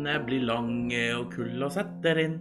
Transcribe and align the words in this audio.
nettene 0.00 0.24
blir 0.24 0.44
lange 0.48 1.02
og 1.14 1.32
kulda 1.34 1.68
setter 1.70 2.18
inn, 2.22 2.38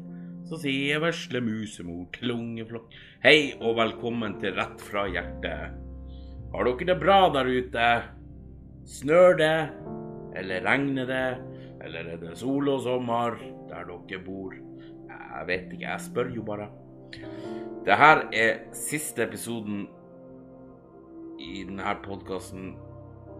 så 0.47 0.57
sier 0.57 1.01
vesle 1.03 1.41
musemor 1.43 2.07
til 2.15 2.31
ungeflokk 2.31 2.93
hei 3.23 3.53
og 3.59 3.75
velkommen 3.77 4.37
til 4.39 4.55
Rett 4.55 4.79
fra 4.81 5.05
hjertet. 5.07 5.75
Har 6.53 6.65
dere 6.65 6.87
det 6.87 6.97
bra 6.99 7.29
der 7.33 7.45
ute? 7.45 7.89
Snør 8.87 9.35
det? 9.37 9.69
Eller 10.39 10.63
regner 10.63 11.05
det? 11.05 11.27
Eller 11.83 12.13
er 12.13 12.21
det 12.21 12.37
sol 12.37 12.69
og 12.69 12.81
sommer 12.81 13.37
der 13.69 13.85
dere 13.85 14.21
bor? 14.23 14.55
Jeg 15.09 15.47
vet 15.47 15.73
ikke, 15.73 15.85
jeg 15.89 16.01
spør 16.01 16.31
jo 16.33 16.43
bare. 16.43 16.69
Det 17.85 17.97
her 17.97 18.23
er 18.33 18.63
siste 18.73 19.27
episoden 19.27 19.87
i 21.39 21.65
denne 21.67 21.97
podkasten 22.05 22.73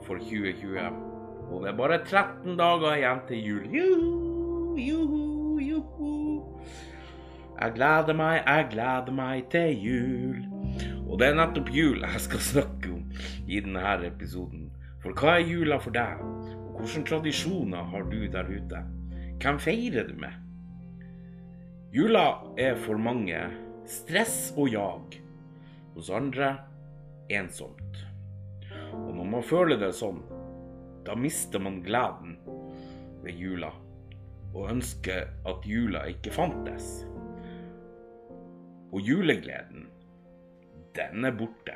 for 0.06 0.20
2020. 0.20 1.19
Og 1.50 1.64
det 1.64 1.72
er 1.72 1.78
bare 1.78 2.00
13 2.06 2.58
dager 2.60 2.96
igjen 2.96 3.22
til 3.28 3.46
jul. 3.48 3.64
Juhu, 3.74 4.78
juhu, 4.78 5.60
juhu. 5.60 6.12
Jeg 7.60 7.74
gleder 7.76 8.16
meg, 8.16 8.44
jeg 8.46 8.68
gleder 8.72 9.16
meg 9.16 9.50
til 9.52 9.82
jul. 9.84 10.44
Og 11.10 11.18
det 11.20 11.32
er 11.32 11.40
nettopp 11.40 11.72
jul 11.74 12.06
jeg 12.06 12.22
skal 12.22 12.44
snakke 12.52 12.94
om 12.94 13.02
i 13.50 13.60
denne 13.66 13.96
episoden. 14.08 14.70
For 15.04 15.16
hva 15.18 15.40
er 15.40 15.48
jula 15.48 15.80
for 15.82 15.96
deg? 15.96 16.22
Og 16.22 16.84
hvilke 16.84 17.04
tradisjoner 17.10 17.90
har 17.92 18.06
du 18.12 18.22
der 18.32 18.48
ute? 18.48 18.84
Hvem 19.40 19.60
feirer 19.60 20.08
du 20.08 20.16
med? 20.20 20.36
Jula 21.96 22.28
er 22.60 22.78
for 22.78 23.02
mange 23.02 23.42
stress 23.90 24.54
og 24.56 24.70
jag. 24.70 25.18
Hos 25.96 26.10
andre 26.14 26.54
ensomt. 27.30 28.06
Og 28.94 29.16
når 29.16 29.26
man 29.34 29.44
føler 29.44 29.80
det 29.82 29.92
sånn, 29.98 30.22
da 31.06 31.16
mister 31.16 31.62
man 31.64 31.82
gleden 31.86 32.38
ved 33.24 33.40
jula 33.40 33.72
og 34.54 34.70
ønsker 34.72 35.30
at 35.48 35.66
jula 35.68 36.06
ikke 36.10 36.34
fantes. 36.34 37.04
Og 38.90 39.02
julegleden, 39.06 39.86
den 40.98 41.26
er 41.26 41.36
borte. 41.38 41.76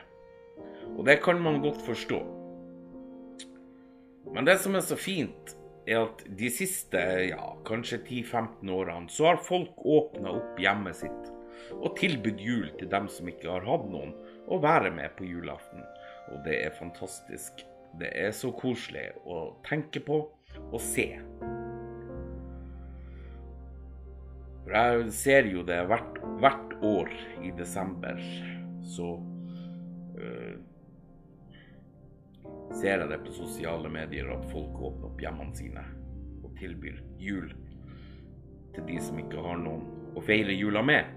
Og 0.98 1.06
det 1.06 1.20
kan 1.24 1.42
man 1.42 1.62
godt 1.62 1.82
forstå. 1.86 2.22
Men 4.34 4.48
det 4.50 4.58
som 4.64 4.76
er 4.76 4.86
så 4.86 4.98
fint, 4.98 5.54
er 5.88 6.06
at 6.08 6.24
de 6.40 6.50
siste 6.50 7.00
ja, 7.28 7.54
kanskje 7.68 8.00
10-15 8.02 8.72
årene 8.72 9.12
så 9.12 9.30
har 9.30 9.42
folk 9.44 9.84
åpna 9.84 10.32
opp 10.40 10.62
hjemmet 10.62 10.98
sitt 11.04 11.32
og 11.74 11.98
tilbudt 12.00 12.40
jul 12.42 12.70
til 12.80 12.90
dem 12.92 13.10
som 13.12 13.28
ikke 13.30 13.52
har 13.52 13.68
hatt 13.68 13.86
noen 13.92 14.14
å 14.52 14.60
være 14.64 14.92
med 14.96 15.14
på 15.18 15.28
julaften. 15.28 15.84
Og 16.32 16.42
det 16.48 16.58
er 16.64 16.76
fantastisk. 16.80 17.66
Det 18.00 18.10
er 18.18 18.32
så 18.34 18.50
koselig 18.58 19.10
å 19.30 19.44
tenke 19.66 20.02
på 20.04 20.20
og 20.64 20.82
se. 20.82 21.08
For 24.64 24.76
jeg 24.78 25.08
ser 25.14 25.50
jo 25.52 25.64
det 25.68 25.82
hvert, 25.90 26.20
hvert 26.40 26.76
år 26.88 27.12
i 27.44 27.52
desember, 27.58 28.20
så 28.96 29.10
øh, 30.18 30.56
ser 32.74 33.04
jeg 33.04 33.10
det 33.12 33.20
på 33.26 33.36
sosiale 33.36 33.92
medier 33.92 34.32
at 34.34 34.48
folk 34.52 34.80
åpner 34.80 35.10
opp 35.12 35.22
hjemmene 35.22 35.58
sine 35.58 35.84
og 36.44 36.56
tilbyr 36.60 37.02
jul 37.22 37.52
til 38.74 38.88
de 38.88 38.98
som 39.04 39.20
ikke 39.22 39.44
har 39.44 39.60
noen 39.62 39.84
å 40.18 40.24
feire 40.24 40.56
jula 40.56 40.82
med. 40.86 41.12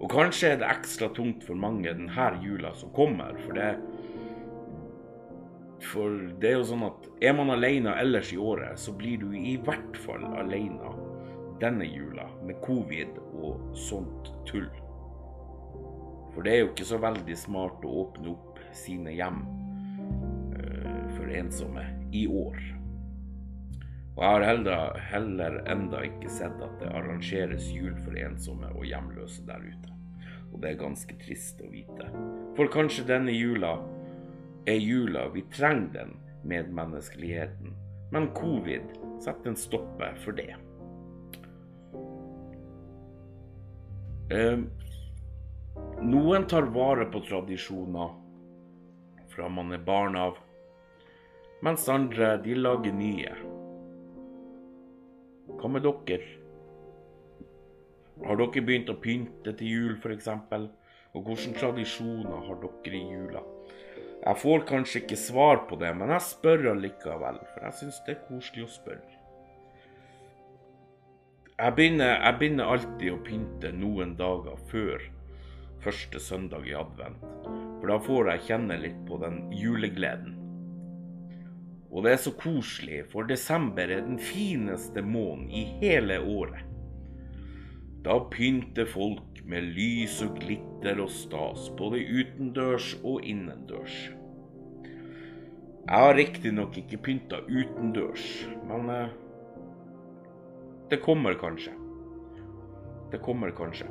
Og 0.00 0.08
kanskje 0.10 0.54
er 0.54 0.60
det 0.62 0.70
ekstra 0.70 1.10
tungt 1.14 1.44
for 1.44 1.58
mange 1.60 1.92
denne 1.92 2.28
jula 2.40 2.72
som 2.78 2.92
kommer, 2.96 3.36
for 3.44 3.58
det 3.58 3.74
For 5.80 6.12
det 6.40 6.50
er 6.50 6.58
jo 6.58 6.66
sånn 6.68 6.84
at 6.90 7.06
er 7.24 7.32
man 7.36 7.52
alene 7.54 7.94
ellers 8.02 8.34
i 8.34 8.38
året, 8.40 8.78
så 8.78 8.92
blir 8.96 9.22
du 9.22 9.30
i 9.36 9.56
hvert 9.64 9.96
fall 10.04 10.26
alene 10.42 10.92
denne 11.60 11.86
jula 11.88 12.26
med 12.44 12.60
covid 12.64 13.16
og 13.40 13.76
sånt 13.76 14.32
tull. 14.48 14.68
For 16.34 16.44
det 16.46 16.52
er 16.52 16.62
jo 16.62 16.70
ikke 16.70 16.88
så 16.88 17.00
veldig 17.02 17.36
smart 17.36 17.84
å 17.84 17.94
åpne 18.04 18.34
opp 18.34 18.60
sine 18.76 19.12
hjem 19.16 19.40
uh, 20.54 21.00
for 21.16 21.32
ensomme 21.34 21.84
i 22.16 22.26
år. 22.28 22.60
Og 24.16 24.24
jeg 24.24 24.34
har 24.36 24.44
heller, 24.44 24.98
heller 25.10 25.58
enda 25.70 26.02
ikke 26.04 26.30
sett 26.32 26.58
at 26.60 26.76
det 26.82 26.90
arrangeres 26.92 27.70
jul 27.72 27.94
for 28.04 28.16
ensomme 28.20 28.68
og 28.74 28.84
hjemløse 28.84 29.46
der 29.48 29.64
ute. 29.64 29.94
Og 30.50 30.60
det 30.62 30.72
er 30.72 30.82
ganske 30.82 31.16
trist 31.22 31.62
å 31.64 31.70
vite. 31.72 32.08
For 32.56 32.68
kanskje 32.72 33.06
denne 33.08 33.32
jula 33.32 33.78
er 34.66 34.80
jula 34.80 35.28
vi 35.34 35.44
trenger 35.52 35.92
den 35.94 36.16
medmenneskeligheten. 36.42 37.76
Men 38.10 38.32
covid 38.34 38.82
setter 39.22 39.52
en 39.52 39.56
stopper 39.56 40.16
for 40.24 40.36
det. 40.36 40.54
Eh, 44.30 44.58
noen 46.02 46.46
tar 46.46 46.68
vare 46.74 47.06
på 47.10 47.22
tradisjoner 47.26 48.12
fra 49.30 49.48
man 49.48 49.72
er 49.74 49.82
barn 49.86 50.18
av, 50.18 50.38
mens 51.62 51.88
andre 51.92 52.36
de 52.42 52.54
lager 52.58 52.94
nye. 52.94 53.32
Hva 55.60 55.70
med 55.70 55.86
dere? 55.86 56.20
Har 58.20 58.38
dere 58.38 58.62
begynt 58.64 58.90
å 58.92 58.98
pynte 59.00 59.54
til 59.56 59.74
jul, 59.74 59.94
f.eks.? 59.98 60.28
Og 61.10 61.26
hvilke 61.26 61.56
tradisjoner 61.58 62.46
har 62.46 62.60
dere 62.62 62.96
i 62.98 63.06
jula? 63.14 63.42
Jeg 64.20 64.36
får 64.36 64.66
kanskje 64.68 65.00
ikke 65.00 65.16
svar 65.16 65.62
på 65.68 65.78
det, 65.80 65.94
men 65.96 66.12
jeg 66.12 66.26
spør 66.26 66.66
allikevel, 66.74 67.40
for 67.54 67.64
jeg 67.64 67.76
syns 67.78 68.00
det 68.04 68.16
er 68.16 68.26
koselig 68.26 68.66
å 68.66 68.74
spørre. 68.74 69.16
Jeg 71.60 71.76
begynner, 71.76 72.12
jeg 72.16 72.36
begynner, 72.40 72.72
alltid 72.72 73.14
å 73.14 73.22
pynte 73.24 73.72
noen 73.76 74.14
dager 74.16 74.60
før 74.68 75.02
første 75.80 76.20
søndag 76.20 76.68
i 76.68 76.76
advent, 76.76 77.24
for 77.80 77.88
da 77.88 77.96
får 78.04 78.30
jeg 78.34 78.46
kjenne 78.50 78.78
litt 78.80 79.00
på 79.08 79.16
den 79.20 79.42
julegleden. 79.56 80.36
Og 81.90 82.04
det 82.04 82.12
er 82.14 82.20
så 82.22 82.32
koselig, 82.38 83.02
for 83.10 83.28
desember 83.28 83.88
er 83.88 84.04
den 84.04 84.20
fineste 84.22 85.02
måneden 85.02 85.48
i 85.50 85.64
hele 85.80 86.20
året. 86.20 86.69
Da 88.04 88.16
pynter 88.32 88.88
folk 88.88 89.42
med 89.44 89.74
lys 89.76 90.20
og 90.24 90.38
glitter 90.40 91.02
og 91.04 91.10
stas, 91.12 91.66
både 91.76 92.00
utendørs 92.00 92.94
og 93.04 93.26
innendørs. 93.28 93.96
Jeg 95.90 96.04
har 96.04 96.14
riktignok 96.16 96.78
ikke 96.80 97.00
pynta 97.02 97.42
utendørs, 97.44 98.24
men 98.68 98.88
eh, 98.94 99.12
det 100.90 101.00
kommer 101.04 101.36
kanskje. 101.40 101.74
Det 103.12 103.20
kommer 103.20 103.52
kanskje. 103.58 103.88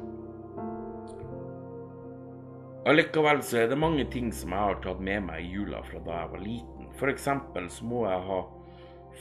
Allikevel 2.90 3.44
så 3.44 3.62
er 3.62 3.70
det 3.70 3.78
mange 3.78 4.06
ting 4.10 4.32
som 4.34 4.56
jeg 4.56 4.72
har 4.72 4.80
tatt 4.82 5.02
med 5.04 5.28
meg 5.28 5.44
i 5.44 5.52
jula 5.54 5.84
fra 5.86 6.02
da 6.06 6.22
jeg 6.22 6.32
var 6.34 6.46
liten. 6.46 6.88
F.eks. 6.98 7.28
så 7.76 7.86
må 7.86 8.06
jeg 8.08 8.28
ha 8.32 8.40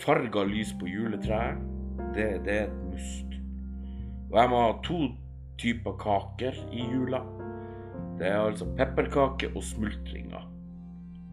farga 0.05 0.47
lys 0.49 0.73
på 0.81 0.89
juletreet. 0.89 1.61
Det, 2.15 2.29
det 2.47 2.55
er 2.55 2.71
et 2.71 2.79
must. 2.87 3.28
Og 4.29 4.37
jeg 4.37 4.51
må 4.53 4.61
ha 4.61 4.73
to 4.85 5.01
typer 5.59 5.97
kaker 6.01 6.57
i 6.75 6.85
jula. 6.85 7.23
Det 8.19 8.29
er 8.29 8.43
altså 8.43 8.69
pepperkake 8.77 9.51
og 9.55 9.63
smultringer. 9.65 10.45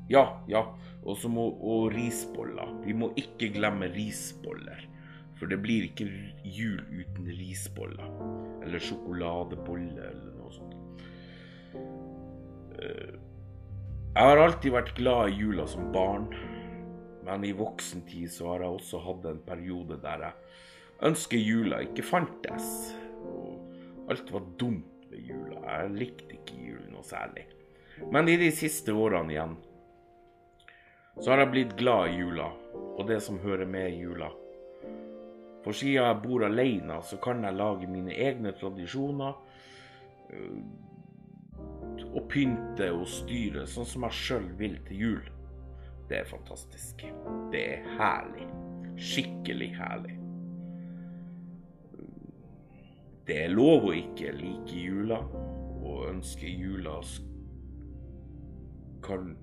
Ja, 0.09 0.25
ja, 0.47 0.61
og 1.03 1.17
så 1.17 1.29
må 1.29 1.47
og 1.59 1.89
risboller. 1.95 2.72
Vi 2.85 2.94
må 2.94 3.11
ikke 3.17 3.50
glemme 3.56 3.89
risboller. 3.94 4.85
For 5.35 5.51
det 5.51 5.59
blir 5.63 5.89
ikke 5.89 6.07
jul 6.47 6.79
uten 6.94 7.28
risboller. 7.28 8.11
Eller 8.63 8.79
sjokoladeboller 8.79 10.12
eller 10.13 10.38
noe 10.38 10.53
sånt. 10.56 11.03
Eh, 12.79 13.16
jeg 14.16 14.29
har 14.29 14.39
alltid 14.39 14.72
vært 14.72 14.94
glad 14.95 15.33
i 15.33 15.41
jula 15.41 15.65
som 15.68 15.91
barn. 15.91 16.30
Men 17.25 17.44
i 17.44 17.51
voksen 17.57 18.06
tid 18.07 18.31
så 18.31 18.53
har 18.53 18.63
jeg 18.63 18.77
også 18.77 19.01
hatt 19.03 19.27
en 19.27 19.41
periode 19.44 20.00
der 20.06 20.30
jeg 20.30 20.63
ønsker 21.03 21.42
jula 21.42 21.81
ikke 21.83 22.06
fantes. 22.06 22.95
Og 23.25 24.12
alt 24.13 24.31
var 24.33 24.45
dumt 24.59 25.09
ved 25.12 25.19
jula. 25.27 25.62
Jeg 25.65 25.95
likte 26.00 26.38
ikke 26.38 26.59
jul 26.69 26.86
noe 26.94 27.03
særlig. 27.03 27.47
Men 28.12 28.30
i 28.30 28.38
de 28.39 28.51
siste 28.51 28.94
årene 28.94 29.33
igjen 29.33 29.56
så 31.15 31.31
har 31.31 31.45
jeg 31.45 31.51
blitt 31.53 31.77
glad 31.80 32.09
i 32.12 32.18
jula 32.19 32.50
og 32.95 33.06
det 33.07 33.21
som 33.24 33.39
hører 33.39 33.68
med 33.68 33.94
i 33.94 34.01
jula. 34.01 34.27
For 35.63 35.74
siden 35.74 36.03
jeg 36.03 36.21
bor 36.24 36.44
alene, 36.45 37.00
så 37.03 37.18
kan 37.24 37.44
jeg 37.44 37.57
lage 37.57 37.88
mine 37.89 38.13
egne 38.13 38.51
tradisjoner. 38.59 39.39
Øh, 40.30 40.59
og 42.15 42.27
pynte 42.31 42.91
og 42.94 43.07
styre 43.09 43.65
sånn 43.68 43.88
som 43.88 44.06
jeg 44.07 44.19
sjøl 44.19 44.45
vil 44.59 44.77
til 44.88 45.01
jul. 45.06 45.31
Det 46.09 46.19
er 46.21 46.30
fantastisk. 46.30 47.07
Det 47.51 47.63
er 47.77 47.89
herlig. 47.98 48.45
Skikkelig 49.01 49.71
herlig. 49.80 50.19
Det 53.25 53.39
er 53.45 53.54
lov 53.54 53.88
å 53.89 53.95
ikke 53.98 54.36
like 54.38 54.75
jula 54.77 55.18
og 55.86 56.04
ønske 56.12 56.50
jula 56.50 57.00
kan 59.06 59.33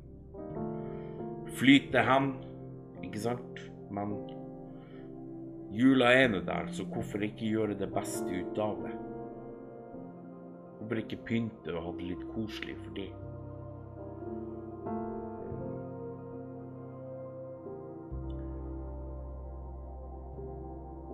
flyte 1.59 2.03
hen, 2.07 2.33
ikke 3.03 3.25
sant? 3.27 3.61
Men 3.93 4.15
Jula 5.73 6.11
er 6.13 6.27
nå 6.29 6.43
der, 6.45 6.67
så 6.69 6.85
hvorfor 6.85 7.23
ikke 7.25 7.49
gjøre 7.49 7.75
det 7.81 7.87
beste 7.95 8.29
ut 8.29 8.59
av 8.61 8.83
det? 8.85 8.93
Hvorfor 10.79 10.99
ikke 11.01 11.23
pynte 11.25 11.73
og 11.73 11.87
ha 11.87 11.93
det 11.97 12.09
litt 12.11 12.27
koselig 12.35 12.75
for 12.83 12.93
det? 12.99 13.07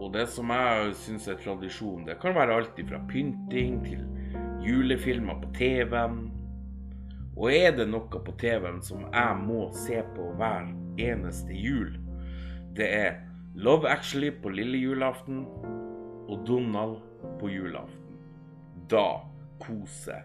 Og 0.09 0.15
det 0.15 0.25
som 0.33 0.49
jeg 0.49 0.93
syns 0.97 1.27
er 1.29 1.37
tradisjon, 1.37 2.07
det 2.07 2.15
kan 2.23 2.33
være 2.33 2.55
alt 2.57 2.79
fra 2.89 2.97
pynting 3.11 3.75
til 3.85 4.07
julefilmer 4.65 5.37
på 5.43 5.51
TV-en. 5.59 6.31
Og 7.37 7.51
er 7.53 7.75
det 7.77 7.85
noe 7.91 8.21
på 8.25 8.33
TV-en 8.41 8.81
som 8.81 9.03
jeg 9.05 9.35
må 9.43 9.67
se 9.77 9.99
på 10.15 10.31
hver 10.39 10.71
eneste 10.97 11.53
jul, 11.53 11.91
det 12.79 12.89
er 12.89 13.19
Love 13.53 13.91
Actually 13.93 14.31
på 14.33 14.49
lille 14.49 14.81
julaften 14.81 15.43
og 16.25 16.41
Donald 16.49 17.03
på 17.43 17.53
julaften. 17.53 18.17
Da 18.89 19.27
koser 19.61 20.25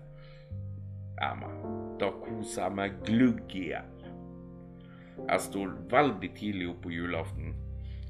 jeg 1.20 1.42
meg. 1.42 1.60
Da 2.00 2.14
koser 2.24 2.70
jeg 2.70 2.78
meg 2.80 2.96
glugg 3.04 3.52
i 3.60 3.68
hjel. 3.74 4.08
Jeg 5.28 5.46
står 5.50 5.76
veldig 5.92 6.32
tidlig 6.40 6.72
opp 6.72 6.82
på 6.88 6.96
julaften 6.96 7.52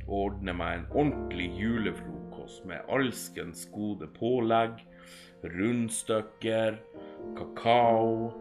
og 0.08 0.16
ordner 0.20 0.56
meg 0.58 0.80
en 0.80 0.88
ordentlig 0.92 1.50
julefrokost 1.60 2.66
med 2.70 2.90
alskens 2.92 3.66
gode 3.72 4.08
pålegg, 4.18 4.82
rundstykker, 5.44 6.80
kakao 7.38 8.32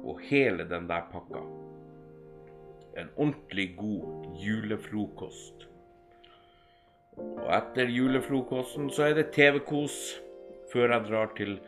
og 0.00 0.22
hele 0.30 0.66
den 0.70 0.88
der 0.90 1.06
pakka. 1.12 1.42
En 2.98 3.10
ordentlig 3.16 3.74
god 3.78 4.38
julefrokost. 4.42 5.66
Og 7.20 7.46
etter 7.54 7.90
julefrokosten 7.90 8.90
så 8.94 9.10
er 9.10 9.18
det 9.18 9.30
TV-kos 9.34 9.96
før 10.72 10.94
jeg 10.94 11.06
drar 11.08 11.32
til 11.36 11.58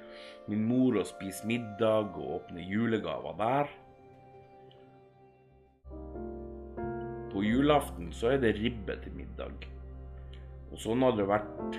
min 0.51 0.65
mor 0.67 0.99
og 1.01 1.07
spiser 1.07 1.47
middag 1.51 2.17
og 2.19 2.37
åpner 2.39 2.67
julegaver 2.67 3.39
der. 3.39 3.71
På 7.33 7.41
julaften 7.45 8.11
så 8.13 8.35
er 8.35 8.43
det 8.43 8.59
ribbe 8.59 8.99
til 9.01 9.15
middag. 9.17 9.65
Og 10.73 10.81
sånn 10.81 11.05
har 11.05 11.17
det 11.17 11.25
vært 11.29 11.79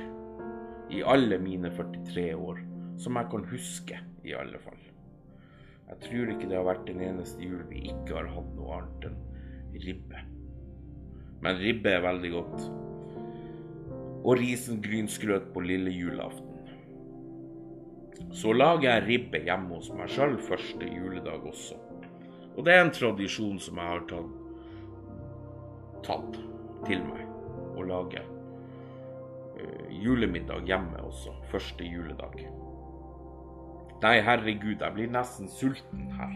i 0.93 1.03
alle 1.05 1.37
mine 1.41 1.69
43 1.73 2.31
år, 2.33 2.61
som 3.01 3.17
jeg 3.19 3.29
kan 3.29 3.45
huske, 3.51 3.99
i 4.25 4.33
alle 4.37 4.57
fall. 4.61 4.79
Jeg 5.89 5.99
tror 6.07 6.31
ikke 6.33 6.49
det 6.49 6.57
har 6.57 6.65
vært 6.65 6.89
en 6.89 7.03
eneste 7.05 7.43
jul 7.43 7.61
vi 7.69 7.83
ikke 7.91 8.15
har 8.17 8.31
hatt 8.33 8.49
noe 8.57 8.79
annet 8.79 9.07
enn 9.09 9.19
ribbe. 9.83 10.25
Men 11.43 11.59
ribbe 11.61 11.91
er 11.91 12.05
veldig 12.05 12.31
godt. 12.33 12.67
Og 14.23 14.37
risengrynsgrøt 14.39 15.49
på 15.53 15.65
lille 15.65 15.93
julaften. 15.93 16.49
Så 18.33 18.53
lager 18.55 18.87
jeg 18.89 19.05
ribbe 19.05 19.41
hjemme 19.45 19.77
hos 19.77 19.91
meg 19.93 20.09
sjøl 20.09 20.37
første 20.41 20.87
juledag 20.87 21.45
også. 21.45 21.77
Og 22.55 22.65
det 22.65 22.73
er 22.73 22.85
en 22.85 22.95
tradisjon 22.95 23.59
som 23.61 23.81
jeg 23.81 23.91
har 23.91 24.07
tatt, 24.09 24.42
tatt 26.05 26.37
til 26.87 27.03
meg 27.07 27.23
å 27.79 27.87
lage 27.87 28.21
uh, 28.23 29.87
julemiddag 29.89 30.67
hjemme 30.69 31.01
også, 31.07 31.33
første 31.51 31.87
juledag. 31.87 32.43
Nei, 34.03 34.17
herregud, 34.19 34.81
jeg 34.81 34.95
blir 34.97 35.11
nesten 35.11 35.47
sulten 35.47 36.09
her. 36.17 36.33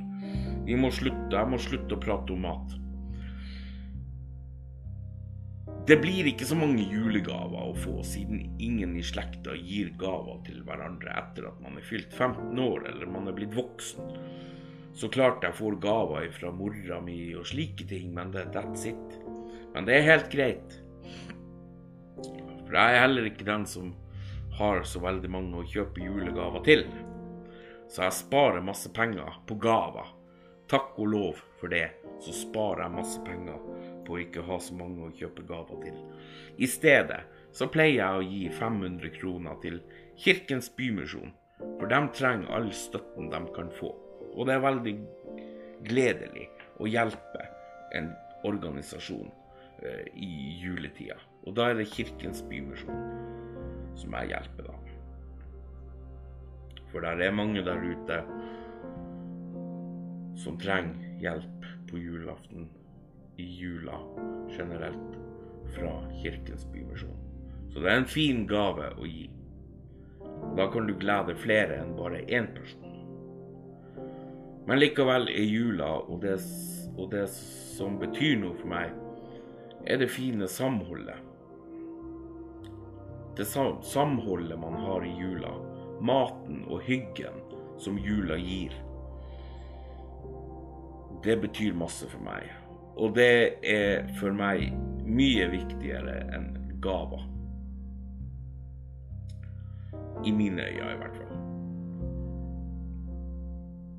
Vi 0.68 0.75
må 0.80 0.92
slutte, 0.92 1.34
jeg 1.36 1.52
må 1.52 1.60
slutte 1.60 1.98
å 1.98 2.04
prate 2.04 2.36
om 2.36 2.46
mat. 2.48 2.75
Det 5.88 5.96
blir 6.04 6.28
ikke 6.28 6.44
så 6.48 6.56
mange 6.60 6.84
julegaver 6.84 7.69
å 7.69 7.75
få, 7.80 8.02
siden 8.04 8.42
ingen 8.60 8.98
i 9.00 9.04
slekta 9.08 9.54
gir 9.56 9.94
gaver 10.00 10.42
til 10.44 10.60
hverandre 10.68 11.14
etter 11.16 11.48
at 11.48 11.62
man 11.64 11.80
er 11.80 11.86
fylt 11.88 12.12
15 12.12 12.60
år 12.60 12.90
eller 12.90 13.08
man 13.08 13.30
er 13.31 13.36
blitt 13.38 13.56
voksen. 13.56 14.18
Så 14.98 15.08
klart 15.14 15.46
jeg 15.48 15.56
får 15.56 15.78
gaver 15.80 16.28
fra 16.36 16.52
mora 16.52 17.00
mi 17.04 17.22
og 17.40 17.48
slike 17.48 17.88
ting, 17.88 18.12
men 18.16 18.36
det, 18.36 18.50
that's 18.56 18.84
it. 18.90 19.18
Men 19.78 19.86
det 19.86 19.94
er 19.94 20.08
helt 20.08 20.32
greit. 20.34 20.72
For 22.66 22.74
jeg 22.74 22.96
er 22.96 23.04
heller 23.04 23.28
ikke 23.30 23.46
den 23.46 23.66
som 23.70 23.92
har 24.58 24.82
så 24.90 25.04
veldig 25.04 25.30
mange 25.30 25.60
å 25.60 25.68
kjøpe 25.70 26.02
julegaver 26.02 26.64
til. 26.66 26.82
Så 27.86 28.08
jeg 28.08 28.16
sparer 28.24 28.66
masse 28.66 28.90
penger 28.90 29.38
på 29.46 29.60
gaver. 29.62 30.10
Takk 30.66 30.98
og 30.98 31.14
lov 31.14 31.46
for 31.62 31.70
det, 31.70 31.92
så 32.26 32.34
sparer 32.34 32.88
jeg 32.88 32.96
masse 32.96 33.22
penger 33.30 33.62
på 34.08 34.18
å 34.18 34.20
ikke 34.26 34.48
ha 34.50 34.58
så 34.58 34.82
mange 34.82 35.06
å 35.06 35.14
kjøpe 35.22 35.46
gaver 35.46 35.86
til. 35.86 36.02
I 36.58 36.74
stedet 36.74 37.22
så 37.54 37.70
pleier 37.70 38.02
jeg 38.02 38.18
å 38.18 38.28
gi 38.34 38.44
500 38.58 39.16
kroner 39.22 39.62
til 39.62 39.84
Kirkens 40.18 40.74
Bymisjon, 40.74 41.38
for 41.78 41.86
de 41.94 42.06
trenger 42.18 42.50
all 42.50 42.72
støtten 42.74 43.30
de 43.30 43.48
kan 43.54 43.70
få. 43.78 43.94
Og 44.34 44.50
det 44.50 44.58
er 44.58 44.70
veldig 44.72 45.00
gledelig 45.86 46.50
å 46.82 46.90
hjelpe 46.90 47.52
en 47.94 48.16
organisasjon 48.42 49.30
i 50.14 50.58
juletida. 50.62 51.18
Og 51.48 51.56
da 51.56 51.70
er 51.70 51.80
det 51.80 51.92
Kirkens 51.94 52.42
Bymisjon 52.50 53.04
som 53.98 54.14
jeg 54.14 54.34
hjelper, 54.34 54.68
da. 54.68 54.76
For 56.92 57.04
der 57.04 57.22
er 57.22 57.36
mange 57.36 57.64
der 57.66 57.82
ute 57.84 58.20
som 60.38 60.58
trenger 60.62 61.18
hjelp 61.22 61.66
på 61.90 62.00
julaften 62.00 62.68
i 63.42 63.46
jula 63.58 63.98
generelt 64.54 65.18
fra 65.76 65.94
Kirkens 66.22 66.66
Bymisjon. 66.74 67.18
Så 67.74 67.82
det 67.82 67.92
er 67.92 68.02
en 68.02 68.10
fin 68.10 68.46
gave 68.50 68.92
å 68.96 69.08
gi. 69.08 69.28
Da 70.58 70.68
kan 70.72 70.88
du 70.88 70.94
glede 70.98 71.36
flere 71.42 71.82
enn 71.82 71.96
bare 71.98 72.24
én 72.26 72.48
person. 72.56 72.86
Men 74.68 74.82
likevel 74.82 75.30
er 75.32 75.46
jula 75.48 75.90
og 76.06 76.22
det, 76.22 76.38
og 76.98 77.12
det 77.12 77.28
som 77.32 78.00
betyr 78.02 78.40
noe 78.42 78.56
for 78.60 78.72
meg, 78.72 78.96
er 79.88 79.98
det 79.98 80.07
fine 80.12 80.48
samholdet. 80.48 81.16
Det 83.38 83.45
samholdet 83.45 84.60
man 84.60 84.74
har 84.74 85.06
i 85.06 85.13
jula. 85.19 85.51
Maten 86.01 86.66
og 86.68 86.81
hyggen 86.81 87.39
som 87.80 87.98
jula 87.98 88.36
gir. 88.38 88.74
Det 91.24 91.38
betyr 91.42 91.74
masse 91.78 92.10
for 92.10 92.22
meg. 92.25 92.50
Og 92.97 93.16
det 93.16 93.64
er 93.64 94.09
for 94.19 94.33
meg 94.35 94.73
mye 95.07 95.47
viktigere 95.54 96.19
enn 96.35 96.52
gaver. 96.83 97.23
I 100.26 100.33
mine 100.33 100.66
øyne, 100.66 100.92
i 100.94 101.00
hvert 101.00 101.18
fall. 101.18 101.33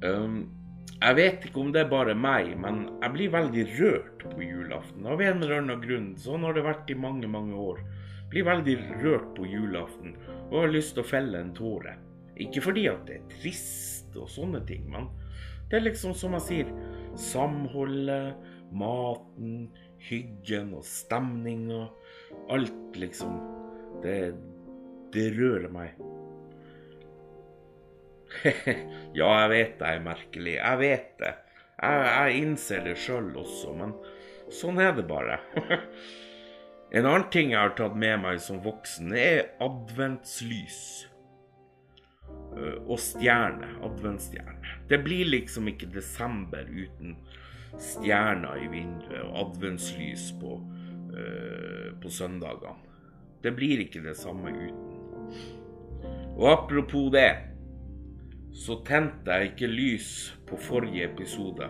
Um, 0.05 0.58
jeg 0.99 1.15
vet 1.15 1.45
ikke 1.47 1.61
om 1.63 1.69
det 1.71 1.85
er 1.85 1.91
bare 1.93 2.15
meg, 2.19 2.51
men 2.59 2.81
jeg 2.99 3.15
blir 3.15 3.31
veldig 3.31 3.65
rørt 3.79 4.25
på 4.33 4.43
julaften. 4.43 5.07
Av 5.07 5.21
en 5.23 5.45
eller 5.45 5.61
annen 5.61 5.83
grunn. 5.83 6.09
Sånn 6.19 6.43
har 6.43 6.57
det 6.57 6.65
vært 6.67 6.91
i 6.91 6.97
mange, 6.99 7.31
mange 7.31 7.55
år. 7.55 7.85
Blir 8.33 8.49
veldig 8.49 8.75
rørt 9.05 9.31
på 9.37 9.47
julaften 9.49 10.17
og 10.49 10.57
har 10.65 10.75
lyst 10.75 10.97
til 10.97 11.05
å 11.05 11.09
felle 11.09 11.39
en 11.39 11.55
tåre. 11.57 11.95
Ikke 12.43 12.63
fordi 12.65 12.89
at 12.91 13.07
det 13.07 13.21
er 13.21 13.31
trist 13.31 14.19
og 14.19 14.27
sånne 14.33 14.65
ting, 14.67 14.85
men 14.91 15.07
det 15.71 15.79
er 15.79 15.87
liksom 15.87 16.15
som 16.17 16.35
jeg 16.39 16.47
sier, 16.49 16.75
samholdet, 17.19 18.35
maten, 18.75 19.69
hyggen 20.09 20.75
og 20.77 20.87
stemninga. 20.87 21.87
Alt 22.53 22.99
liksom. 22.99 23.39
Det, 24.03 24.19
det 25.15 25.31
rører 25.39 25.71
meg. 25.73 25.95
ja, 29.19 29.29
jeg 29.43 29.51
vet 29.53 29.83
jeg 29.83 29.99
er 29.99 30.05
merkelig. 30.05 30.55
Jeg 30.59 30.81
vet 30.83 31.11
det. 31.23 31.35
Jeg, 31.79 32.07
jeg 32.07 32.41
innser 32.43 32.87
det 32.87 32.97
sjøl 32.99 33.31
også, 33.39 33.75
men 33.79 33.95
sånn 34.55 34.81
er 34.83 34.95
det 34.97 35.05
bare. 35.09 35.39
en 36.97 37.05
annen 37.05 37.29
ting 37.35 37.53
jeg 37.55 37.61
har 37.61 37.77
tatt 37.79 37.99
med 37.99 38.19
meg 38.25 38.43
som 38.43 38.63
voksen, 38.65 39.15
er 39.15 39.53
adventslys. 39.65 40.81
Og 42.89 42.97
stjerne. 43.01 43.71
Adventsstjerne. 43.87 44.75
Det 44.91 44.99
blir 45.05 45.29
liksom 45.29 45.69
ikke 45.71 45.91
desember 45.95 46.67
uten 46.67 47.17
stjerner 47.79 48.65
i 48.65 48.69
vinduet 48.73 49.21
og 49.29 49.37
adventslys 49.45 50.31
på, 50.41 50.57
uh, 51.13 51.89
på 52.01 52.13
søndagene. 52.13 52.89
Det 53.45 53.53
blir 53.55 53.85
ikke 53.85 54.03
det 54.03 54.17
samme 54.19 54.51
uten. 54.51 54.97
Og 56.39 56.47
apropos 56.51 57.13
det, 57.15 57.31
så 58.59 58.81
tente 58.87 59.35
jeg 59.35 59.53
ikke 59.53 59.71
lys 59.71 60.11
på 60.49 60.59
forrige 60.61 61.07
episode, 61.07 61.69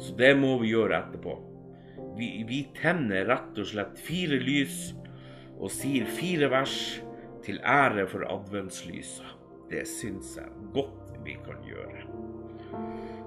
så 0.00 0.14
det 0.16 0.32
må 0.38 0.54
vi 0.62 0.72
gjøre 0.72 0.98
etterpå. 1.02 1.36
Vi, 2.16 2.28
vi 2.48 2.62
tenner 2.76 3.28
rett 3.28 3.58
og 3.60 3.68
slett 3.68 4.00
fire 4.00 4.38
lys 4.40 4.92
og 5.58 5.70
sier 5.72 6.08
fire 6.08 6.48
vers 6.52 6.76
til 7.44 7.60
ære 7.66 8.06
for 8.10 8.24
adventslysa. 8.28 9.28
Det 9.70 9.84
syns 9.88 10.34
jeg 10.38 10.48
godt 10.74 11.16
vi 11.24 11.36
kan 11.44 11.60
gjøre. 11.66 12.04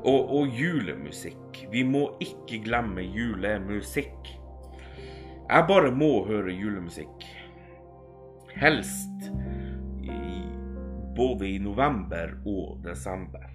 Og, 0.05 0.29
og, 0.38 0.51
julemusikk. 0.53 1.63
Vi 1.71 1.81
må 1.88 2.07
ikke 2.21 2.59
glemme 2.65 3.01
julemusikk. 3.01 4.29
Jeg 5.45 5.65
bare 5.69 5.91
må 5.93 6.25
høre 6.27 6.53
julemusikk. 6.53 7.25
helst 8.55 9.29
både 11.15 11.48
i 11.48 11.60
november 11.60 12.36
og 12.45 12.84
desember. 12.84 13.48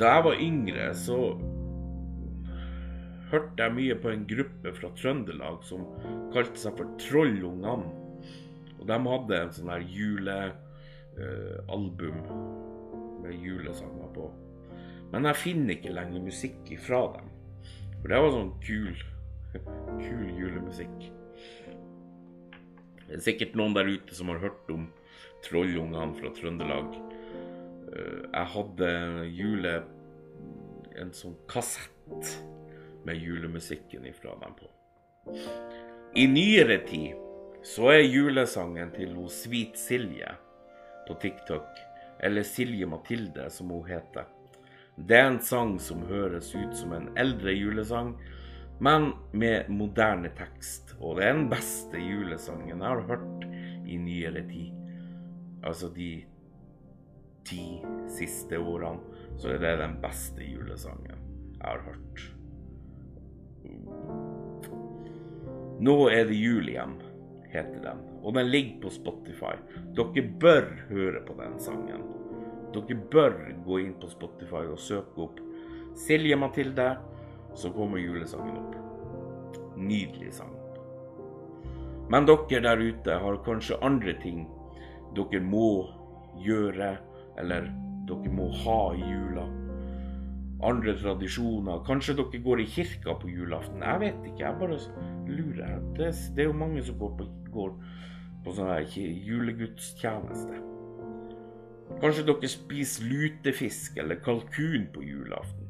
Da 0.00 0.04
jeg 0.16 0.24
var 0.24 0.40
yngre, 0.40 0.94
så 0.96 1.18
hørte 3.32 3.62
jeg 3.62 3.74
mye 3.76 3.96
på 4.00 4.08
en 4.12 4.26
gruppe 4.28 4.72
fra 4.76 4.88
Trøndelag 4.98 5.58
som 5.64 5.80
kalte 6.34 6.58
seg 6.60 6.72
for 6.78 6.86
Trollungene. 7.00 7.88
Og 8.80 8.84
de 8.88 8.96
hadde 9.06 9.34
en 9.38 9.52
sånn 9.56 9.72
her 9.72 9.84
julealbum 9.86 10.58
eh, 12.18 12.32
med 13.22 13.32
julesanger 13.38 14.10
på. 14.16 14.24
Men 15.12 15.28
jeg 15.28 15.42
finner 15.42 15.72
ikke 15.76 15.94
lenger 15.94 16.20
musikk 16.24 16.62
ifra 16.74 17.00
dem. 17.14 17.26
For 18.00 18.06
det 18.10 18.18
var 18.24 18.30
sånn 18.34 18.54
kul, 18.64 18.96
kul 19.54 20.26
julemusikk. 20.40 20.98
Det 23.06 23.14
er 23.18 23.26
sikkert 23.28 23.54
noen 23.60 23.76
der 23.76 23.86
ute 23.92 24.12
som 24.16 24.32
har 24.32 24.40
hørt 24.42 24.66
om 24.72 24.88
Trollungene 25.46 26.14
fra 26.18 26.30
Trøndelag. 26.36 26.94
Eh, 27.92 28.22
jeg 28.28 28.46
hadde 28.56 28.92
jule... 29.32 29.74
en 31.00 31.08
sånn 31.16 31.38
kassett 31.48 32.34
med 33.06 33.16
julemusikken 33.16 34.04
ifra 34.06 34.34
dem 34.42 34.52
på. 34.58 34.66
I 36.20 36.26
nyere 36.28 36.82
tid 36.84 37.16
så 37.64 37.88
er 37.94 38.02
julesangen 38.04 38.90
til 38.92 39.14
hun 39.16 39.30
Svit 39.32 39.78
Silje 39.80 40.34
på 41.06 41.16
TikTok, 41.22 41.80
eller 42.20 42.44
Silje 42.44 42.86
Mathilde 42.86 43.48
som 43.50 43.72
hun 43.72 43.88
heter. 43.88 44.28
Det 44.96 45.16
er 45.16 45.30
en 45.30 45.40
sang 45.40 45.78
som 45.80 46.04
høres 46.10 46.52
ut 46.52 46.76
som 46.76 46.92
en 46.92 47.08
eldre 47.16 47.54
julesang, 47.56 48.12
men 48.82 49.12
med 49.32 49.70
moderne 49.72 50.28
tekst. 50.36 50.92
Og 51.00 51.16
det 51.16 51.30
er 51.30 51.38
den 51.38 51.48
beste 51.50 52.02
julesangen 52.02 52.76
jeg 52.76 52.84
har 52.84 53.04
hørt 53.08 53.48
i 53.88 53.96
nyere 53.96 54.44
tid. 54.50 54.81
Altså 55.62 55.88
de 55.94 56.10
ti 57.46 57.64
siste 58.10 58.58
årene, 58.58 59.00
så 59.38 59.54
er 59.54 59.62
det 59.62 59.76
den 59.80 59.98
beste 60.02 60.44
julesangen 60.44 61.18
jeg 61.56 61.62
har 61.62 61.82
hørt. 61.86 62.22
Nå 65.82 65.94
er 66.10 66.26
det 66.28 66.38
jul 66.38 66.68
igjen, 66.70 66.96
heter 67.50 67.80
den, 67.82 68.02
og 68.22 68.34
den 68.34 68.50
ligger 68.50 68.82
på 68.84 68.92
Spotify. 68.94 69.54
Dere 69.96 70.24
bør 70.42 70.68
høre 70.90 71.22
på 71.26 71.36
den 71.38 71.58
sangen. 71.62 72.04
Dere 72.74 72.98
bør 73.12 73.38
gå 73.66 73.78
inn 73.82 73.94
på 74.00 74.10
Spotify 74.10 74.64
og 74.66 74.80
søke 74.80 75.26
opp 75.26 75.40
Silje 75.98 76.36
Mathilde, 76.38 76.96
så 77.54 77.70
kommer 77.74 78.00
julesangen 78.00 78.56
opp. 78.56 78.76
Nydelig 79.76 80.32
sang. 80.38 80.54
Men 82.10 82.26
dere 82.28 82.62
der 82.64 82.80
ute 82.80 83.18
har 83.24 83.42
kanskje 83.44 83.80
andre 83.84 84.14
ting 84.22 84.46
dere 85.16 85.42
må 85.44 85.88
gjøre, 86.42 86.94
eller 87.38 87.68
dere 88.08 88.32
må 88.32 88.48
ha 88.64 88.80
i 88.96 89.02
jula 89.02 89.48
andre 90.62 90.94
tradisjoner. 90.98 91.82
Kanskje 91.86 92.16
dere 92.18 92.42
går 92.42 92.62
i 92.62 92.66
kirka 92.70 93.16
på 93.18 93.30
julaften. 93.30 93.82
Jeg 93.82 94.00
vet 94.00 94.26
ikke, 94.28 94.44
jeg 94.44 94.58
bare 94.60 94.78
lurer. 95.26 95.80
Det, 95.96 96.12
det 96.36 96.44
er 96.44 96.50
jo 96.50 96.58
mange 96.58 96.84
som 96.86 96.98
går 96.98 97.16
på, 97.18 97.26
går 97.54 97.72
på 98.44 98.54
sånn 98.56 98.70
julegudstjeneste. 99.26 100.62
Kanskje 102.02 102.26
dere 102.28 102.50
spiser 102.50 103.10
lutefisk 103.10 103.98
eller 104.00 104.22
kalkun 104.24 104.88
på 104.94 105.04
julaften. 105.04 105.68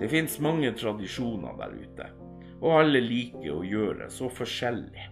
Det 0.00 0.10
fins 0.12 0.36
mange 0.44 0.72
tradisjoner 0.76 1.56
der 1.56 1.76
ute, 1.78 2.08
og 2.60 2.74
alle 2.82 3.00
liker 3.00 3.54
å 3.54 3.64
gjøre 3.64 4.10
så 4.12 4.28
forskjellig. 4.32 5.06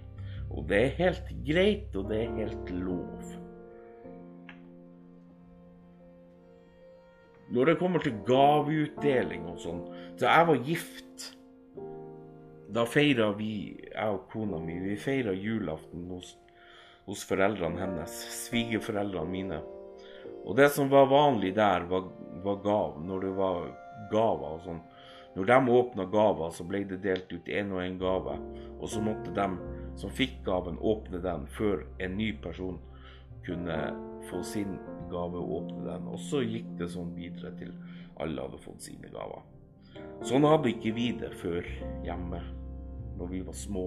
Og 0.55 0.69
det 0.71 0.81
er 0.81 0.99
helt 1.01 1.33
greit, 1.47 1.97
og 1.99 2.11
det 2.11 2.21
er 2.23 2.37
helt 2.39 2.71
lov. 2.71 3.33
Når 7.55 7.71
det 7.71 7.79
kommer 7.79 8.03
til 8.03 8.15
gaveutdeling 8.27 9.45
og 9.53 9.59
sånn 9.61 9.83
Så 10.17 10.25
jeg 10.25 10.47
var 10.49 10.63
gift. 10.65 11.27
Da 12.75 12.87
feira 12.89 13.29
vi, 13.37 13.77
jeg 13.91 14.15
og 14.17 14.25
kona 14.33 14.59
mi, 14.59 14.79
vi 14.83 14.97
feira 14.99 15.35
julaften 15.37 16.09
hos, 16.11 16.33
hos 17.07 17.23
foreldrene 17.29 17.79
hennes. 17.79 18.17
Svigerforeldrene 18.47 19.31
mine. 19.31 19.61
Og 20.45 20.57
det 20.59 20.71
som 20.75 20.91
var 20.91 21.07
vanlig 21.13 21.53
der, 21.55 21.87
var, 21.91 22.09
var 22.43 22.59
gav. 22.65 22.99
Når 23.05 23.29
det 23.29 23.33
var 23.39 23.69
gaver 24.11 24.57
og 24.57 24.67
sånn. 24.67 24.83
Når 25.35 25.51
de 25.51 25.77
åpna 25.77 26.09
gaver, 26.11 26.51
så 26.55 26.67
ble 26.67 26.85
det 26.91 27.01
delt 27.03 27.31
ut 27.31 27.49
én 27.51 27.73
og 27.75 27.83
én 27.85 27.99
gave. 28.01 28.37
Og 28.81 28.91
så 28.91 29.03
måtte 29.03 29.35
de 29.35 29.49
som 29.97 30.11
fikk 30.11 30.41
gaven, 30.47 30.79
åpne 30.81 31.21
den 31.23 31.47
før 31.55 31.85
en 32.03 32.17
ny 32.19 32.33
person 32.43 32.81
kunne 33.45 33.79
få 34.31 34.43
sin 34.47 34.79
gave 35.11 35.39
og 35.39 35.53
åpne 35.59 35.85
den. 35.87 36.09
Og 36.09 36.19
så 36.19 36.43
gikk 36.45 36.75
det 36.81 36.91
sånn 36.95 37.13
videre 37.17 37.53
til 37.59 37.75
alle 38.21 38.47
hadde 38.47 38.63
fått 38.65 38.87
sine 38.87 39.11
gaver. 39.13 39.45
Sånn 40.25 40.47
hadde 40.49 40.73
ikke 40.73 40.95
vi 40.97 41.11
det 41.19 41.31
før 41.39 41.67
hjemme, 42.07 42.41
når 43.19 43.31
vi 43.31 43.43
var 43.47 43.59
små. 43.59 43.87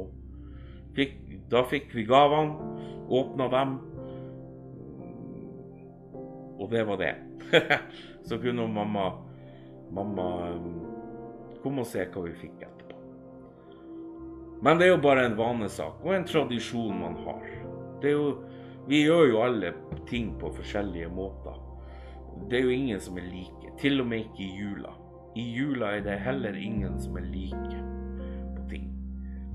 Fikk, 0.98 1.18
da 1.52 1.64
fikk 1.68 1.94
vi 1.96 2.08
gavene, 2.10 2.74
åpna 3.14 3.48
dem, 3.54 3.78
og 6.58 6.70
det 6.72 6.84
var 6.88 7.02
det. 7.02 7.14
så 8.28 8.40
kunne 8.42 8.68
mamma, 8.68 9.12
mamma 9.94 10.28
komme 11.64 11.84
og 11.84 11.90
se 11.90 12.08
hva 12.12 12.26
vi 12.26 12.34
fikk 12.42 12.66
etterpå. 12.66 12.87
Men 14.62 14.80
det 14.80 14.88
er 14.88 14.96
jo 14.96 15.02
bare 15.02 15.28
en 15.28 15.38
vanesak 15.38 16.02
og 16.04 16.16
en 16.16 16.26
tradisjon 16.28 16.96
man 16.98 17.18
har. 17.26 17.44
Det 18.02 18.10
er 18.12 18.18
jo 18.18 18.30
vi 18.88 19.02
gjør 19.04 19.26
jo 19.28 19.40
alle 19.44 19.74
ting 20.08 20.30
på 20.40 20.48
forskjellige 20.56 21.10
måter. 21.12 21.58
Det 22.48 22.62
er 22.62 22.64
jo 22.64 22.72
ingen 22.72 23.02
som 23.04 23.18
er 23.20 23.26
like, 23.28 23.74
til 23.82 24.00
og 24.00 24.08
med 24.08 24.22
ikke 24.24 24.46
i 24.46 24.54
jula. 24.62 24.94
I 25.36 25.44
jula 25.58 25.90
er 25.98 26.06
det 26.06 26.16
heller 26.24 26.56
ingen 26.56 26.96
som 27.04 27.18
er 27.20 27.28
like 27.28 27.82
på 28.56 28.64
ting. 28.70 28.88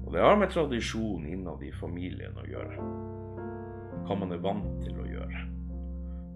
Og 0.05 0.13
det 0.13 0.21
har 0.21 0.37
med 0.37 0.53
tradisjon 0.53 1.25
innad 1.25 1.65
i 1.65 1.73
familien 1.81 2.37
å 2.37 2.45
gjøre. 2.45 2.91
Hva 4.05 4.21
man 4.21 4.37
er 4.37 4.45
vant 4.45 4.69
til 4.85 5.01
å 5.01 5.09
gjøre. 5.09 5.45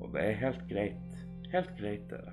Og 0.00 0.16
det 0.16 0.24
er 0.24 0.42
helt 0.46 0.64
greit. 0.72 1.24
Helt 1.52 1.76
greit, 1.76 2.08
det. 2.08 2.24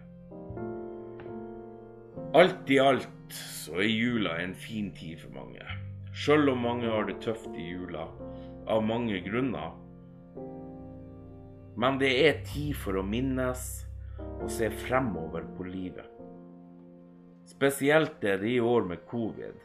Alt 2.40 2.72
i 2.72 2.80
alt 2.80 3.36
så 3.36 3.82
er 3.84 3.92
jula 3.92 4.40
en 4.40 4.56
fin 4.56 4.94
tid 4.96 5.20
for 5.20 5.36
mange. 5.36 5.68
Sjøl 6.13 6.51
om 6.51 6.62
mange 6.62 6.89
har 6.93 7.08
det 7.10 7.20
tøft 7.25 7.55
i 7.58 7.72
jula 7.72 8.05
av 8.70 8.84
mange 8.86 9.17
grunner, 9.25 9.74
men 11.74 11.98
det 11.98 12.12
er 12.22 12.43
tid 12.46 12.75
for 12.77 13.00
å 13.00 13.05
minnes 13.05 13.63
og 14.22 14.50
se 14.53 14.70
fremover 14.84 15.48
på 15.58 15.65
livet. 15.65 16.05
Spesielt 17.50 18.22
er 18.24 18.38
det 18.43 18.51
i 18.53 18.62
år 18.62 18.86
med 18.91 19.01
covid. 19.10 19.58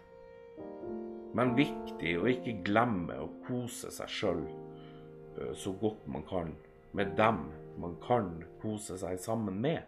Men 1.36 1.52
viktig 1.58 2.14
å 2.16 2.26
ikke 2.32 2.56
glemme 2.64 3.18
å 3.20 3.28
kose 3.44 3.92
seg 3.92 4.08
sjøl 4.10 4.40
eh, 4.48 5.52
så 5.52 5.74
godt 5.78 6.08
man 6.08 6.24
kan 6.26 6.54
med 6.96 7.12
dem 7.20 7.44
man 7.78 7.98
kan 8.02 8.32
kose 8.62 8.96
seg 8.98 9.20
sammen 9.22 9.60
med. 9.60 9.84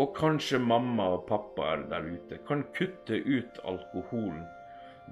Og 0.00 0.14
kanskje 0.16 0.58
mamma 0.64 1.10
og 1.16 1.26
pappa 1.28 1.74
der 1.90 2.06
ute 2.08 2.38
kan 2.48 2.62
kutte 2.76 3.18
ut 3.20 3.60
alkoholen 3.68 4.46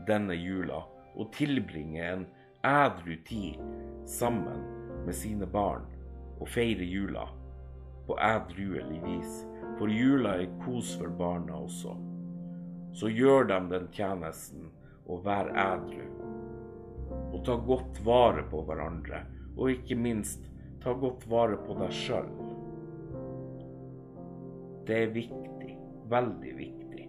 denne 0.09 0.37
jula 0.39 0.81
og 1.19 1.33
tilbringe 1.37 2.05
en 2.05 2.25
ædru 2.65 3.19
tid 3.29 3.61
sammen 4.09 4.63
med 5.05 5.15
sine 5.15 5.47
barn 5.47 5.85
og 6.39 6.49
feire 6.49 6.87
jula 6.89 7.27
på 8.09 8.17
ædruelig 8.25 9.03
vis, 9.05 9.47
for 9.79 9.93
jula 9.93 10.39
er 10.41 10.53
kos 10.65 10.95
for 10.97 11.13
barna 11.19 11.59
også. 11.61 11.93
Så 12.97 13.11
gjør 13.13 13.45
dem 13.51 13.69
den 13.69 13.89
tjenesten 13.93 14.71
å 15.05 15.19
være 15.25 15.53
ædru, 15.53 16.07
og 17.35 17.43
ta 17.45 17.59
godt 17.69 18.01
vare 18.07 18.47
på 18.49 18.63
hverandre, 18.65 19.27
og 19.59 19.75
ikke 19.75 19.99
minst 20.01 20.49
ta 20.81 20.97
godt 20.97 21.29
vare 21.29 21.61
på 21.67 21.77
deg 21.83 21.93
sjøl. 21.93 22.48
Det 24.89 25.03
er 25.03 25.11
viktig, 25.13 25.75
veldig 26.09 26.53
viktig. 26.57 27.03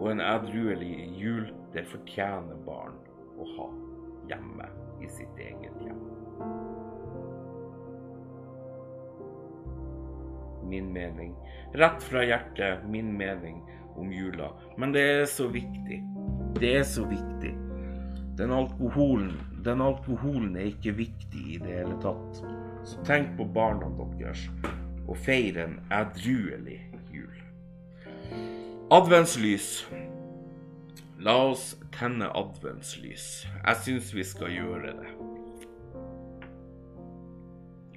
Og 0.00 0.08
en 0.10 0.20
ædruelig 0.20 0.96
jul, 1.14 1.44
det 1.70 1.84
fortjener 1.86 2.58
barn 2.66 2.96
å 3.38 3.46
ha 3.52 3.66
hjemme 4.32 4.66
i 4.98 5.10
sitt 5.14 5.38
eget 5.38 5.76
hjem. 5.84 6.00
Min 10.66 10.90
mening. 10.90 11.38
Rett 11.78 12.02
fra 12.02 12.26
hjertet, 12.26 12.82
min 12.90 13.14
mening 13.14 13.62
om 13.94 14.10
jula. 14.10 14.50
Men 14.74 14.90
det 14.98 15.06
er 15.06 15.24
så 15.30 15.46
viktig. 15.54 16.02
Det 16.58 16.76
er 16.80 16.86
så 16.96 17.06
viktig. 17.06 17.54
Den 18.42 18.58
alkoholen, 18.58 19.38
den 19.62 19.86
alkoholen 19.86 20.58
er 20.58 20.72
ikke 20.74 20.98
viktig 20.98 21.48
i 21.54 21.62
det 21.62 21.78
hele 21.78 22.02
tatt. 22.02 22.42
Så 22.82 22.98
tenk 23.06 23.36
på 23.38 23.46
barna 23.54 23.86
deres 24.18 24.48
og 25.08 25.16
feire 25.18 25.66
en 25.66 25.78
edruelig 25.92 26.78
jul. 27.14 27.42
Adventslys. 28.92 29.68
La 31.22 31.36
oss 31.52 31.76
tenne 31.94 32.26
adventslys. 32.34 33.26
Jeg 33.46 33.82
syns 33.84 34.10
vi 34.14 34.24
skal 34.26 34.52
gjøre 34.54 34.96
det. 34.98 35.12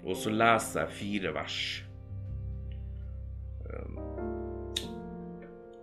Og 0.06 0.14
så 0.22 0.30
leser 0.30 0.86
jeg 0.86 0.98
fire 1.00 1.34
vers. 1.34 1.60
Um, 3.66 3.98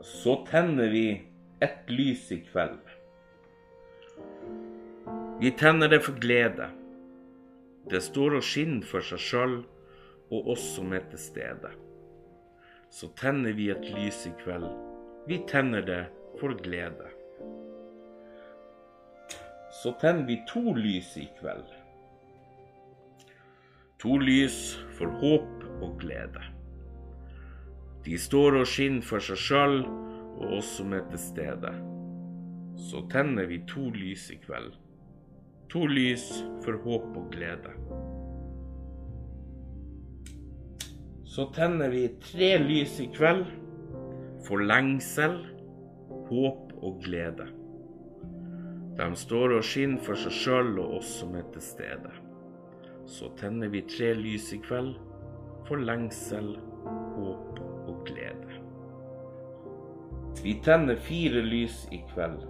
Så 0.03 0.37
tenner 0.47 0.89
vi 0.89 1.23
ett 1.61 1.91
lys 1.91 2.33
i 2.33 2.41
kveld. 2.47 2.87
Vi 5.41 5.51
tenner 5.51 5.89
det 5.89 6.01
for 6.05 6.19
glede. 6.23 6.69
Det 7.91 8.03
står 8.03 8.39
og 8.39 8.47
skinner 8.47 8.87
for 8.87 9.03
seg 9.03 9.23
sjøl 9.23 9.57
og 10.33 10.55
oss 10.55 10.65
som 10.77 10.93
er 10.97 11.05
til 11.13 11.21
stede. 11.21 11.73
Så 12.93 13.09
tenner 13.17 13.55
vi 13.57 13.71
et 13.73 13.85
lys 13.93 14.25
i 14.29 14.33
kveld. 14.43 14.69
Vi 15.29 15.43
tenner 15.49 15.85
det 15.85 16.03
for 16.41 16.57
glede. 16.65 17.09
Så 19.83 19.95
tenner 20.01 20.27
vi 20.29 20.41
to 20.49 20.75
lys 20.77 21.15
i 21.21 21.29
kveld. 21.41 21.69
To 24.03 24.19
lys 24.19 24.59
for 24.99 25.13
håp 25.23 25.65
og 25.83 25.97
glede. 26.01 26.43
De 28.05 28.19
står 28.19 28.59
og 28.61 28.67
skinner 28.67 29.05
for 29.07 29.23
seg 29.23 29.39
sjøl 29.39 29.77
og 29.87 30.57
oss 30.59 30.77
som 30.79 30.95
er 30.97 31.05
til 31.13 31.23
stede. 31.23 31.75
Så 32.91 33.05
tenner 33.13 33.47
vi 33.47 33.61
to 33.71 33.91
lys 33.95 34.31
i 34.35 34.41
kveld. 34.43 34.73
To 35.73 35.87
lys 35.87 36.27
for 36.65 36.83
håp 36.85 37.15
og 37.17 37.31
glede. 37.33 37.77
Så 41.33 41.47
tenner 41.47 41.89
vi 41.89 42.09
tre 42.21 42.59
lys 42.61 42.99
i 43.01 43.07
kveld 43.15 43.47
for 44.45 44.61
lengsel, 44.69 45.39
håp 46.29 46.75
og 46.85 46.99
glede. 47.07 47.47
De 48.99 49.07
står 49.17 49.55
og 49.57 49.65
skinner 49.65 50.05
for 50.05 50.21
seg 50.21 50.37
sjøl 50.37 50.75
og 50.83 50.99
oss 50.99 51.15
som 51.23 51.33
er 51.41 51.47
til 51.55 51.65
stede. 51.65 52.13
Så 53.09 53.33
tenner 53.41 53.73
vi 53.73 53.81
tre 53.89 54.13
lys 54.19 54.51
i 54.53 54.61
kveld 54.61 54.93
for 55.71 55.81
lengsel, 55.81 56.53
håp 57.17 57.65
og 57.65 58.05
glede. 58.13 58.61
Vi 60.45 60.59
tenner 60.69 61.01
fire 61.09 61.41
lys 61.49 61.87
i 61.97 62.05
kveld 62.13 62.43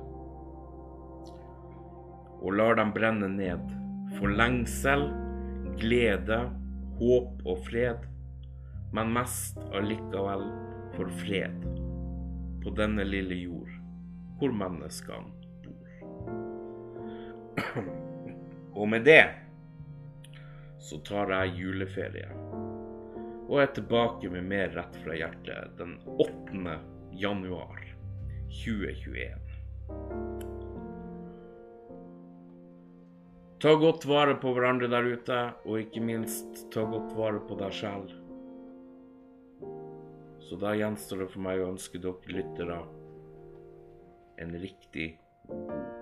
og 2.42 2.56
lar 2.58 2.82
dem 2.82 2.90
brenne 2.90 3.30
ned 3.30 3.76
for 4.16 4.26
lengsel, 4.42 5.12
glede, 5.78 6.48
håp 6.98 7.46
og 7.46 7.62
fred, 7.68 8.08
men 8.92 9.12
mest 9.12 9.58
allikevel 9.72 10.44
for 10.96 11.08
fred 11.22 11.64
på 12.62 12.72
denne 12.76 13.04
lille 13.08 13.34
jord 13.42 13.70
hvor 14.38 14.52
menneskene 14.54 15.32
bor. 15.64 15.88
Og 18.78 18.88
med 18.88 19.04
det 19.08 19.24
så 20.82 20.98
tar 21.06 21.30
jeg 21.36 21.58
juleferie 21.62 22.30
og 23.52 23.58
er 23.60 23.72
tilbake 23.76 24.30
med 24.32 24.46
mer 24.48 24.70
rett 24.72 24.94
fra 25.04 25.16
hjertet 25.18 25.74
den 25.76 25.98
8. 26.16 26.76
januar 27.20 27.82
2021. 28.62 29.52
Ta 33.62 33.74
godt 33.78 34.06
vare 34.08 34.34
på 34.40 34.54
hverandre 34.56 34.88
der 34.90 35.06
ute, 35.06 35.40
og 35.68 35.78
ikke 35.84 36.00
minst 36.02 36.64
ta 36.74 36.82
godt 36.88 37.12
vare 37.18 37.42
på 37.46 37.58
deg 37.60 37.76
sjøl. 37.76 38.08
Så 40.52 40.58
da 40.60 40.74
gjenstår 40.76 41.22
det 41.22 41.26
for 41.32 41.40
meg 41.46 41.62
å 41.62 41.70
ønske 41.70 41.96
dere 41.96 42.28
lyttere 42.28 42.74
en 44.44 44.50
riktig 44.60 45.06
god 45.48 46.01